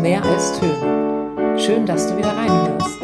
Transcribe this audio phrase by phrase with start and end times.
[0.00, 1.58] mehr als Töne.
[1.58, 3.00] Schön, dass du wieder reinhörst.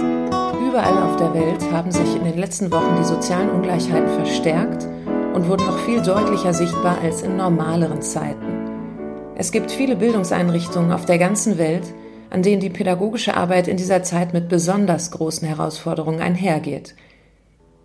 [0.67, 4.87] Überall auf der Welt haben sich in den letzten Wochen die sozialen Ungleichheiten verstärkt
[5.35, 9.35] und wurden noch viel deutlicher sichtbar als in normaleren Zeiten.
[9.37, 11.83] Es gibt viele Bildungseinrichtungen auf der ganzen Welt,
[12.31, 16.95] an denen die pädagogische Arbeit in dieser Zeit mit besonders großen Herausforderungen einhergeht.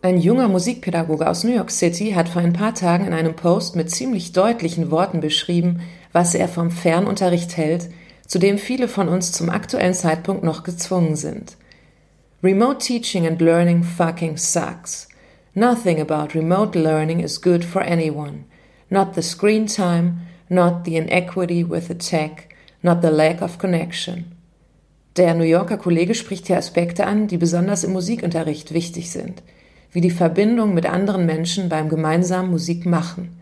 [0.02, 3.75] Ein junger Musikpädagoge aus New York City hat vor ein paar Tagen in einem Post
[3.75, 5.81] mit ziemlich deutlichen Worten beschrieben,
[6.13, 7.89] was er vom Fernunterricht hält,
[8.29, 11.57] zu dem viele von uns zum aktuellen Zeitpunkt noch gezwungen sind.
[12.43, 15.07] Remote teaching and learning fucking sucks.
[15.55, 18.45] Nothing about remote learning is good for anyone.
[18.89, 24.35] Not the screen time, not the inequity with the tech, not the lack of connection.
[25.17, 29.41] Der New Yorker Kollege spricht hier Aspekte an, die besonders im Musikunterricht wichtig sind,
[29.91, 33.38] wie die Verbindung mit anderen Menschen beim gemeinsamen Musik machen.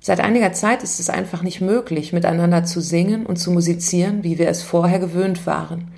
[0.00, 4.38] Seit einiger Zeit ist es einfach nicht möglich, miteinander zu singen und zu musizieren, wie
[4.38, 5.90] wir es vorher gewöhnt waren.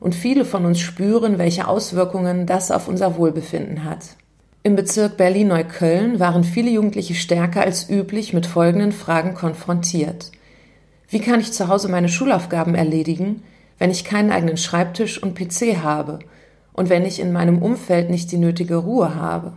[0.00, 4.16] Und viele von uns spüren, welche Auswirkungen das auf unser Wohlbefinden hat.
[4.64, 10.30] Im Bezirk Berlin-Neukölln waren viele Jugendliche stärker als üblich mit folgenden Fragen konfrontiert.
[11.08, 13.42] Wie kann ich zu Hause meine Schulaufgaben erledigen,
[13.78, 16.20] wenn ich keinen eigenen Schreibtisch und PC habe
[16.72, 19.52] und wenn ich in meinem Umfeld nicht die nötige Ruhe habe?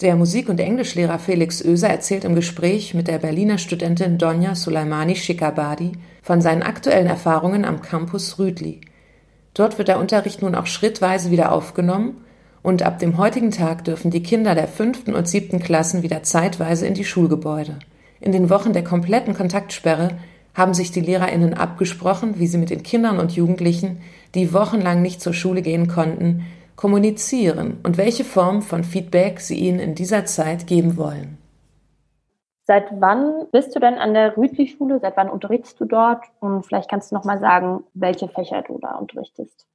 [0.00, 5.16] Der Musik- und Englischlehrer Felix Oeser erzählt im Gespräch mit der Berliner Studentin Donja Sulaimani
[5.16, 5.90] Shikabadi
[6.22, 8.80] von seinen aktuellen Erfahrungen am Campus Rüdli.
[9.54, 12.18] Dort wird der Unterricht nun auch schrittweise wieder aufgenommen
[12.62, 16.86] und ab dem heutigen Tag dürfen die Kinder der fünften und siebten Klassen wieder zeitweise
[16.86, 17.80] in die Schulgebäude.
[18.20, 20.10] In den Wochen der kompletten Kontaktsperre
[20.54, 24.00] haben sich die LehrerInnen abgesprochen, wie sie mit den Kindern und Jugendlichen,
[24.36, 26.44] die wochenlang nicht zur Schule gehen konnten,
[26.78, 31.36] kommunizieren und welche Form von Feedback sie ihnen in dieser Zeit geben wollen.
[32.68, 35.00] Seit wann bist du denn an der Rütli-Schule?
[35.00, 36.22] Seit wann unterrichtest du dort?
[36.38, 39.66] Und vielleicht kannst du noch mal sagen, welche Fächer du da unterrichtest.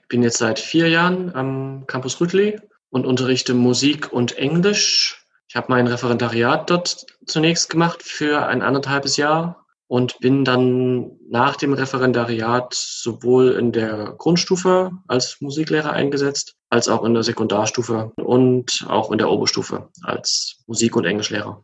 [0.00, 2.58] Ich bin jetzt seit vier Jahren am Campus Rütli
[2.88, 5.26] und unterrichte Musik und Englisch.
[5.48, 11.56] Ich habe mein Referendariat dort zunächst gemacht für ein anderthalbes Jahr und bin dann nach
[11.56, 18.86] dem Referendariat sowohl in der Grundstufe als Musiklehrer eingesetzt, als auch in der Sekundarstufe und
[18.88, 21.62] auch in der Oberstufe als Musik- und Englischlehrer.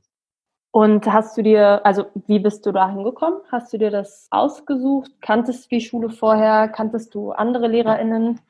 [0.75, 3.41] Und hast du dir, also wie bist du da hingekommen?
[3.51, 5.11] Hast du dir das ausgesucht?
[5.21, 6.69] Kanntest du die Schule vorher?
[6.69, 8.41] Kanntest du andere LehrerInnen?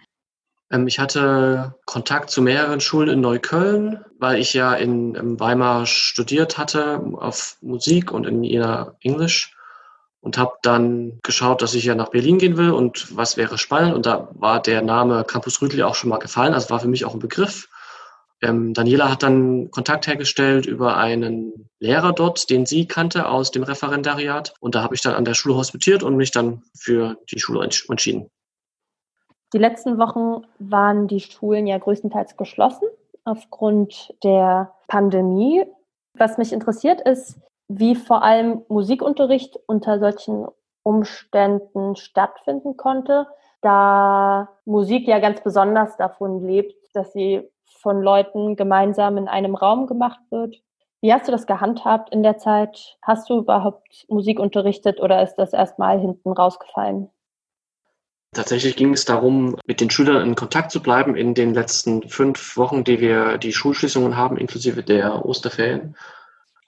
[0.70, 6.58] Ähm, ich hatte Kontakt zu mehreren Schulen in Neukölln, weil ich ja in, Weimar studiert
[6.58, 9.56] hatte auf Musik und in Jena Englisch
[10.22, 13.94] und habe dann geschaut, dass ich ja nach Berlin gehen will und was wäre spannend.
[13.94, 17.04] Und da war der Name Campus Rüdli auch schon mal gefallen, also war für mich
[17.04, 17.68] auch ein Begriff.
[18.40, 23.64] Ähm, Daniela hat dann Kontakt hergestellt über einen Lehrer dort, den sie kannte aus dem
[23.64, 24.54] Referendariat.
[24.60, 27.64] Und da habe ich dann an der Schule hospitiert und mich dann für die Schule
[27.64, 28.30] entschieden.
[29.52, 32.88] Die letzten Wochen waren die Schulen ja größtenteils geschlossen
[33.24, 35.64] aufgrund der Pandemie.
[36.14, 37.38] Was mich interessiert ist,
[37.78, 40.46] wie vor allem Musikunterricht unter solchen
[40.82, 43.26] Umständen stattfinden konnte,
[43.60, 47.48] da Musik ja ganz besonders davon lebt, dass sie
[47.80, 50.56] von Leuten gemeinsam in einem Raum gemacht wird.
[51.00, 52.96] Wie hast du das gehandhabt in der Zeit?
[53.02, 57.10] Hast du überhaupt Musik unterrichtet oder ist das erstmal hinten rausgefallen?
[58.34, 62.56] Tatsächlich ging es darum, mit den Schülern in Kontakt zu bleiben in den letzten fünf
[62.56, 65.96] Wochen, die wir die Schulschließungen haben, inklusive der Osterferien.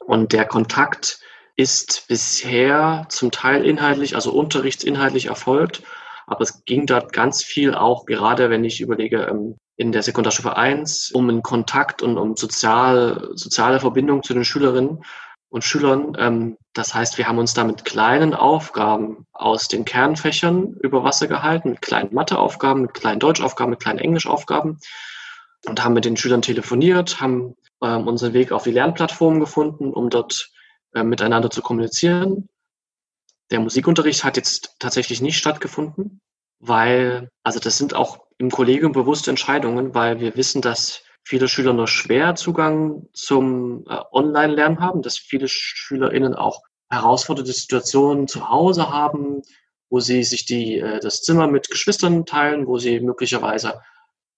[0.06, 1.20] Und der Kontakt
[1.56, 5.82] ist bisher zum Teil inhaltlich, also unterrichtsinhaltlich erfolgt.
[6.26, 10.56] Aber es ging dort ganz viel auch, gerade wenn ich überlege, ähm, in der Sekundarstufe
[10.56, 15.04] 1, um einen Kontakt und um sozial, soziale Verbindung zu den Schülerinnen
[15.48, 16.16] und Schülern.
[16.18, 21.26] Ähm, das heißt, wir haben uns da mit kleinen Aufgaben aus den Kernfächern über Wasser
[21.26, 24.78] gehalten, mit kleinen Matheaufgaben, mit kleinen Deutschaufgaben, mit kleinen Englischaufgaben
[25.66, 30.10] und haben mit den Schülern telefoniert, haben ähm, unseren Weg auf die Lernplattform gefunden, um
[30.10, 30.50] dort
[30.94, 32.48] äh, miteinander zu kommunizieren.
[33.50, 36.20] Der Musikunterricht hat jetzt tatsächlich nicht stattgefunden,
[36.58, 41.72] weil, also das sind auch im Kollegium bewusste Entscheidungen, weil wir wissen, dass viele Schüler
[41.72, 48.90] nur schwer Zugang zum äh, Online-Lernen haben, dass viele SchülerInnen auch herausfordernde Situationen zu Hause
[48.90, 49.42] haben,
[49.90, 53.80] wo sie sich die, äh, das Zimmer mit Geschwistern teilen, wo sie möglicherweise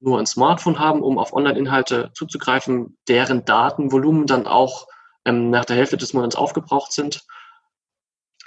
[0.00, 4.86] nur ein Smartphone haben, um auf Online-Inhalte zuzugreifen, deren Datenvolumen dann auch
[5.24, 7.24] ähm, nach der Hälfte des Monats aufgebraucht sind.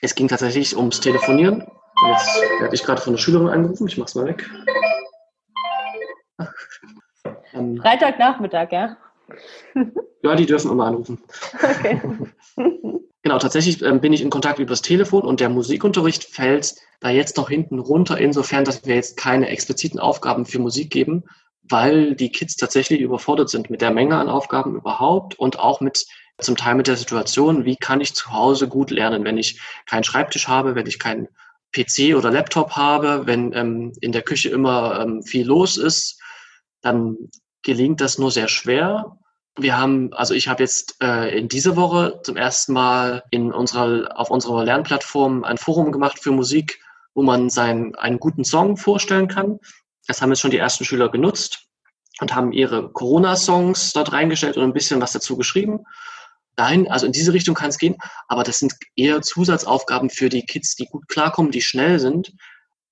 [0.02, 1.68] Es ging tatsächlich ums Telefonieren.
[2.08, 3.88] Jetzt werde ich gerade von der Schülerin angerufen.
[3.88, 4.50] Ich mache es mal weg.
[7.54, 8.98] ähm, Freitagnachmittag, ja?
[10.24, 11.22] ja, die dürfen immer anrufen.
[11.54, 12.02] Okay.
[13.22, 17.38] Genau, tatsächlich ähm, bin ich in Kontakt übers Telefon und der Musikunterricht fällt da jetzt
[17.38, 21.24] noch hinten runter, insofern, dass wir jetzt keine expliziten Aufgaben für Musik geben,
[21.64, 26.06] weil die Kids tatsächlich überfordert sind mit der Menge an Aufgaben überhaupt und auch mit
[26.40, 30.06] zum Teil mit der Situation, wie kann ich zu Hause gut lernen, wenn ich keinen
[30.06, 31.28] Schreibtisch habe, wenn ich keinen
[31.74, 36.22] PC oder Laptop habe, wenn ähm, in der Küche immer ähm, viel los ist,
[36.82, 37.18] dann
[37.62, 39.19] gelingt das nur sehr schwer.
[39.62, 44.18] Wir haben, also ich habe jetzt äh, in dieser Woche zum ersten Mal in unserer,
[44.18, 46.80] auf unserer Lernplattform ein Forum gemacht für Musik,
[47.14, 49.60] wo man seinen, einen guten Song vorstellen kann.
[50.08, 51.68] Das haben jetzt schon die ersten Schüler genutzt
[52.22, 55.86] und haben ihre Corona-Songs dort reingestellt und ein bisschen was dazu geschrieben.
[56.56, 57.98] Dahin, also in diese Richtung kann es gehen,
[58.28, 62.34] aber das sind eher Zusatzaufgaben für die Kids, die gut klarkommen, die schnell sind.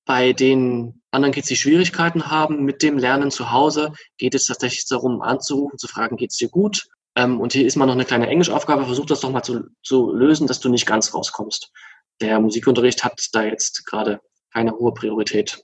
[0.08, 4.88] Bei den anderen Kids, die Schwierigkeiten haben mit dem Lernen zu Hause, geht es tatsächlich
[4.88, 6.88] darum, anzurufen, zu fragen, geht es dir gut?
[7.16, 10.14] Ähm, und hier ist mal noch eine kleine Englischaufgabe, versuch das doch mal zu, zu
[10.14, 11.72] lösen, dass du nicht ganz rauskommst.
[12.22, 14.22] Der Musikunterricht hat da jetzt gerade
[14.54, 15.62] keine hohe Priorität.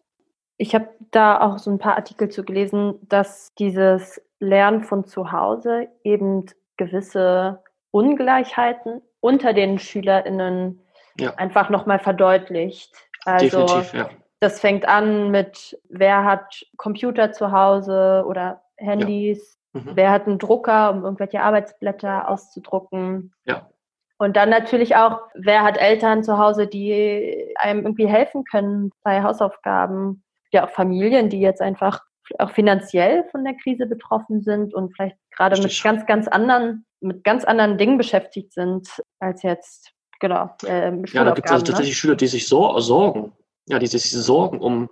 [0.58, 5.32] Ich habe da auch so ein paar Artikel zu gelesen, dass dieses Lernen von zu
[5.32, 10.82] Hause eben gewisse Ungleichheiten unter den SchülerInnen
[11.18, 11.34] ja.
[11.36, 12.94] einfach nochmal verdeutlicht.
[13.26, 14.10] Also Definitiv, ja.
[14.44, 19.82] Das fängt an mit, wer hat Computer zu Hause oder Handys, ja.
[19.82, 19.92] mhm.
[19.96, 23.34] wer hat einen Drucker, um irgendwelche Arbeitsblätter auszudrucken.
[23.46, 23.70] Ja.
[24.18, 29.24] Und dann natürlich auch, wer hat Eltern zu Hause, die einem irgendwie helfen können bei
[29.24, 30.24] Hausaufgaben.
[30.52, 32.02] Ja, auch Familien, die jetzt einfach
[32.40, 37.24] auch finanziell von der Krise betroffen sind und vielleicht gerade mit ganz, ganz anderen, mit
[37.24, 38.88] ganz anderen Dingen beschäftigt sind
[39.20, 40.56] als jetzt, genau.
[40.66, 41.70] Äh, ja, da gibt es also ne?
[41.70, 42.00] tatsächlich ne?
[42.00, 43.34] Schüler, die sich so sorgen,
[43.68, 44.90] ja, die sich sorgen um,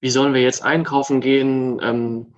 [0.00, 2.34] wie sollen wir jetzt einkaufen gehen, ähm,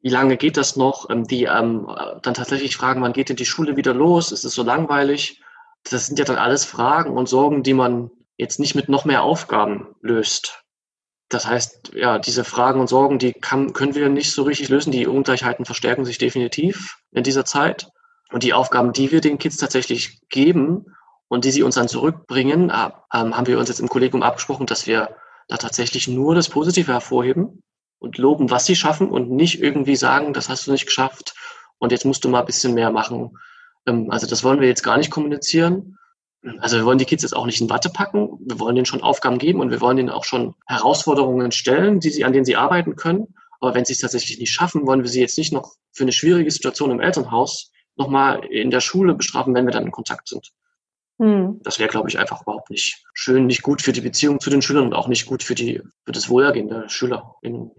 [0.00, 1.88] wie lange geht das noch, ähm, die ähm,
[2.22, 5.42] dann tatsächlich fragen, wann geht denn die Schule wieder los, ist es so langweilig?
[5.88, 9.22] Das sind ja dann alles Fragen und Sorgen, die man jetzt nicht mit noch mehr
[9.22, 10.64] Aufgaben löst.
[11.28, 14.92] Das heißt, ja, diese Fragen und Sorgen, die kann, können wir nicht so richtig lösen.
[14.92, 17.90] Die Ungleichheiten verstärken sich definitiv in dieser Zeit.
[18.30, 20.86] Und die Aufgaben, die wir den Kids tatsächlich geben
[21.32, 24.66] und die sie uns dann zurückbringen, äh, ähm, haben wir uns jetzt im Kollegium abgesprochen,
[24.66, 25.16] dass wir
[25.48, 27.62] da tatsächlich nur das Positive hervorheben
[27.98, 31.34] und loben, was sie schaffen und nicht irgendwie sagen, das hast du nicht geschafft
[31.78, 33.38] und jetzt musst du mal ein bisschen mehr machen.
[33.86, 35.96] Ähm, also das wollen wir jetzt gar nicht kommunizieren,
[36.58, 38.28] also wir wollen die Kids jetzt auch nicht in Watte packen.
[38.40, 42.10] Wir wollen denen schon Aufgaben geben und wir wollen ihnen auch schon Herausforderungen stellen, die
[42.10, 43.34] sie, an denen sie arbeiten können.
[43.60, 46.12] Aber wenn sie es tatsächlich nicht schaffen, wollen wir sie jetzt nicht noch für eine
[46.12, 50.52] schwierige Situation im Elternhaus nochmal in der Schule bestrafen, wenn wir dann in Kontakt sind.
[51.22, 51.60] Hm.
[51.62, 54.60] Das wäre, glaube ich, einfach überhaupt nicht schön, nicht gut für die Beziehung zu den
[54.60, 57.70] Schülern und auch nicht gut für, die, für das Wohlergehen der SchülerInnen.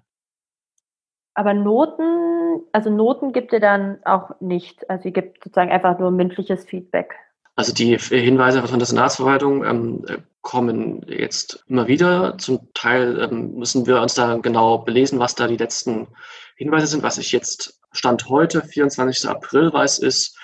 [1.34, 4.90] Aber Noten, also Noten gibt ihr dann auch nicht.
[4.90, 7.16] Also ihr gibt sozusagen einfach nur mündliches Feedback.
[7.57, 10.06] Also die Hinweise von der Senatsverwaltung ähm,
[10.42, 12.38] kommen jetzt immer wieder.
[12.38, 16.07] Zum Teil ähm, müssen wir uns da genau belesen, was da die letzten
[16.56, 17.04] Hinweise sind.
[17.04, 19.30] Was ich jetzt Stand heute, 24.
[19.30, 20.39] April, weiß, ist,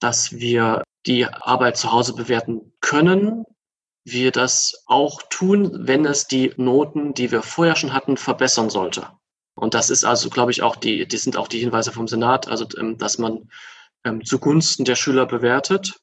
[0.00, 3.44] dass wir die Arbeit zu Hause bewerten können.
[4.04, 9.08] Wir das auch tun, wenn es die Noten, die wir vorher schon hatten, verbessern sollte.
[9.54, 12.48] Und das ist also, glaube ich, auch die, die sind auch die Hinweise vom Senat,
[12.48, 13.50] also ähm, dass man
[14.04, 15.98] ähm, zugunsten der Schüler bewertet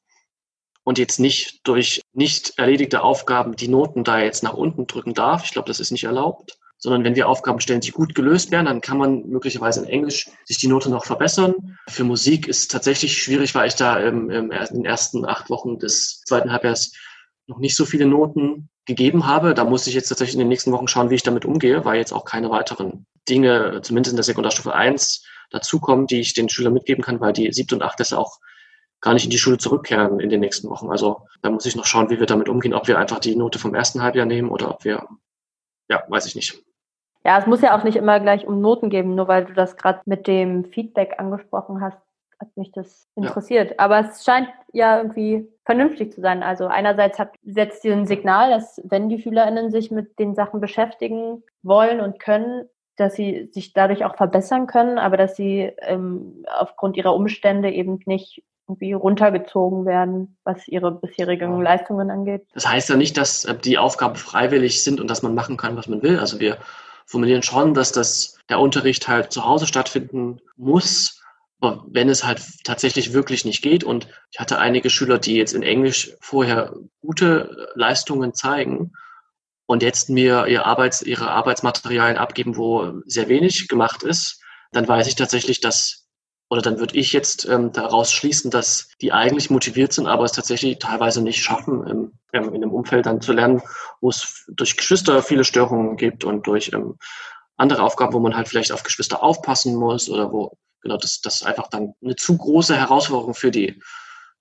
[0.84, 5.46] und jetzt nicht durch nicht erledigte Aufgaben die Noten da jetzt nach unten drücken darf.
[5.46, 6.60] Ich glaube, das ist nicht erlaubt.
[6.86, 10.30] Sondern wenn wir Aufgaben stellen, die gut gelöst werden, dann kann man möglicherweise in Englisch
[10.44, 11.80] sich die Note noch verbessern.
[11.90, 15.50] Für Musik ist es tatsächlich schwierig, weil ich da im, im, in den ersten acht
[15.50, 16.94] Wochen des zweiten Halbjahres
[17.48, 19.56] noch nicht so viele Noten gegeben habe.
[19.56, 21.98] Da muss ich jetzt tatsächlich in den nächsten Wochen schauen, wie ich damit umgehe, weil
[21.98, 26.74] jetzt auch keine weiteren Dinge, zumindest in der Sekundarstufe 1, dazukommen, die ich den Schülern
[26.74, 28.40] mitgeben kann, weil die siebte und achte auch
[29.02, 30.90] gar nicht in die Schule zurückkehren in den nächsten Wochen.
[30.90, 33.60] Also da muss ich noch schauen, wie wir damit umgehen, ob wir einfach die Note
[33.60, 35.08] vom ersten Halbjahr nehmen oder ob wir,
[35.90, 36.64] ja, weiß ich nicht.
[37.26, 39.76] Ja, es muss ja auch nicht immer gleich um Noten geben, nur weil du das
[39.78, 41.98] gerade mit dem Feedback angesprochen hast,
[42.40, 43.72] hat mich das interessiert.
[43.72, 43.76] Ja.
[43.80, 46.44] Aber es scheint ja irgendwie vernünftig zu sein.
[46.44, 50.62] Also einerseits hat, setzt ihr ein Signal, dass wenn die SchülerInnen sich mit den Sachen
[50.62, 56.46] beschäftigen wollen und können, dass sie sich dadurch auch verbessern können, aber dass sie ähm,
[56.60, 62.48] aufgrund ihrer Umstände eben nicht irgendwie runtergezogen werden, was ihre bisherigen Leistungen angeht.
[62.54, 65.76] Das heißt ja nicht, dass äh, die Aufgaben freiwillig sind und dass man machen kann,
[65.76, 66.20] was man will.
[66.20, 66.58] Also wir
[67.06, 71.22] formulieren schon, dass das, der Unterricht halt zu Hause stattfinden muss,
[71.88, 73.84] wenn es halt tatsächlich wirklich nicht geht.
[73.84, 78.94] Und ich hatte einige Schüler, die jetzt in Englisch vorher gute Leistungen zeigen
[79.66, 84.42] und jetzt mir ihr Arbeits, ihre Arbeitsmaterialien abgeben, wo sehr wenig gemacht ist.
[84.72, 86.06] Dann weiß ich tatsächlich, dass
[86.50, 90.32] oder dann würde ich jetzt ähm, daraus schließen, dass die eigentlich motiviert sind, aber es
[90.32, 93.62] tatsächlich teilweise nicht schaffen, ähm, in einem Umfeld dann zu lernen,
[94.06, 97.00] wo es durch Geschwister viele Störungen gibt und durch ähm,
[97.58, 101.42] andere Aufgaben, wo man halt vielleicht auf Geschwister aufpassen muss oder wo, genau, das, das
[101.42, 103.82] einfach dann eine zu große Herausforderung für die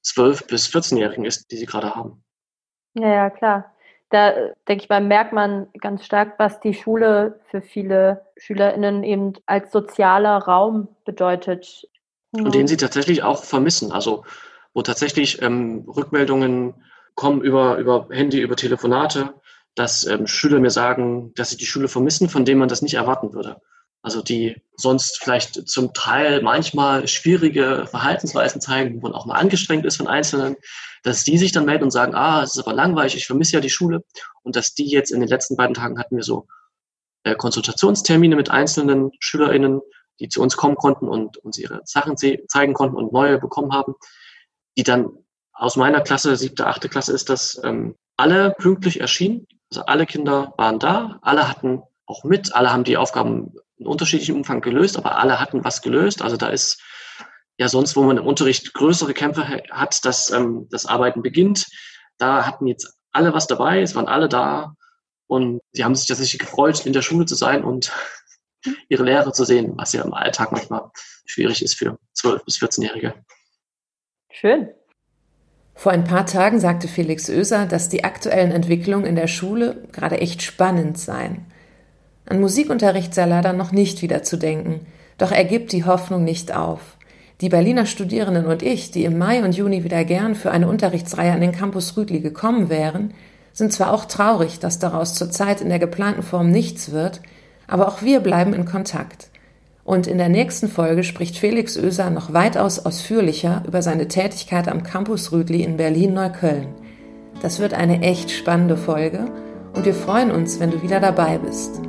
[0.04, 2.22] 12- bis 14-Jährigen ist, die sie gerade haben.
[2.92, 3.74] Ja, ja, klar.
[4.10, 4.32] Da
[4.68, 9.72] denke ich mal, merkt man ganz stark, was die Schule für viele SchülerInnen eben als
[9.72, 11.88] sozialer Raum bedeutet.
[12.32, 13.92] Und den sie tatsächlich auch vermissen.
[13.92, 14.24] Also
[14.74, 16.74] wo tatsächlich ähm, Rückmeldungen
[17.14, 19.34] kommen über, über Handy, über Telefonate,
[19.74, 22.94] dass ähm, Schüler mir sagen, dass sie die Schule vermissen, von dem man das nicht
[22.94, 23.60] erwarten würde.
[24.02, 29.86] Also die sonst vielleicht zum Teil manchmal schwierige Verhaltensweisen zeigen, wo man auch mal angestrengt
[29.86, 30.56] ist von Einzelnen,
[31.02, 33.60] dass die sich dann melden und sagen, ah, es ist aber langweilig, ich vermisse ja
[33.60, 34.04] die Schule.
[34.42, 36.46] Und dass die jetzt in den letzten beiden Tagen hatten wir so
[37.24, 39.80] äh, Konsultationstermine mit einzelnen SchülerInnen,
[40.20, 43.94] die zu uns kommen konnten und uns ihre Sachen zeigen konnten und neue bekommen haben,
[44.76, 45.08] die dann
[45.52, 49.46] aus meiner Klasse, siebte, achte Klasse ist das, ähm, alle pünktlich erschienen.
[49.70, 54.36] Also alle Kinder waren da, alle hatten auch mit, alle haben die Aufgaben in unterschiedlichem
[54.36, 56.22] Umfang gelöst, aber alle hatten was gelöst.
[56.22, 56.80] Also da ist
[57.56, 61.66] ja sonst, wo man im Unterricht größere Kämpfe hat, dass ähm, das Arbeiten beginnt.
[62.18, 64.74] Da hatten jetzt alle was dabei, es waren alle da
[65.26, 67.92] und sie haben sich tatsächlich gefreut, in der Schule zu sein und
[68.88, 70.90] ihre Lehre zu sehen, was ja im Alltag manchmal
[71.24, 73.14] schwierig ist für 12- bis 14-Jährige.
[74.30, 74.70] Schön.
[75.74, 80.20] Vor ein paar Tagen sagte Felix Oeser, dass die aktuellen Entwicklungen in der Schule gerade
[80.20, 81.44] echt spannend seien.
[82.26, 84.86] An Musikunterricht sei leider noch nicht wieder zu denken,
[85.18, 86.96] doch er gibt die Hoffnung nicht auf.
[87.40, 91.32] Die Berliner Studierenden und ich, die im Mai und Juni wieder gern für eine Unterrichtsreihe
[91.32, 93.12] an den Campus Rüdli gekommen wären,
[93.52, 97.20] sind zwar auch traurig, dass daraus zurzeit in der geplanten Form nichts wird,
[97.66, 99.28] aber auch wir bleiben in Kontakt.
[99.84, 104.82] Und in der nächsten Folge spricht Felix Oeser noch weitaus ausführlicher über seine Tätigkeit am
[104.82, 106.68] Campus Rüdli in Berlin-Neukölln.
[107.42, 109.26] Das wird eine echt spannende Folge
[109.74, 111.80] und wir freuen uns, wenn du wieder dabei bist.